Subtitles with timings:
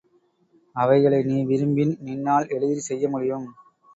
[0.75, 3.47] அவைகளை நீ விரும்பின் நின்னால் எளிதிற் செய்ய முடியும்.